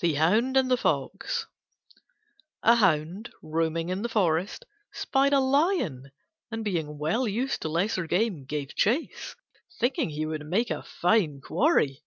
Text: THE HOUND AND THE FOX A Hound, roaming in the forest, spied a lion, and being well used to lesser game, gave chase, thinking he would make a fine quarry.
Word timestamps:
THE 0.00 0.14
HOUND 0.18 0.56
AND 0.56 0.70
THE 0.70 0.76
FOX 0.76 1.48
A 2.62 2.76
Hound, 2.76 3.32
roaming 3.42 3.88
in 3.88 4.02
the 4.02 4.08
forest, 4.08 4.64
spied 4.92 5.32
a 5.32 5.40
lion, 5.40 6.12
and 6.52 6.64
being 6.64 6.96
well 6.96 7.26
used 7.26 7.62
to 7.62 7.68
lesser 7.68 8.06
game, 8.06 8.44
gave 8.44 8.76
chase, 8.76 9.34
thinking 9.80 10.10
he 10.10 10.26
would 10.26 10.46
make 10.46 10.70
a 10.70 10.84
fine 10.84 11.40
quarry. 11.40 12.04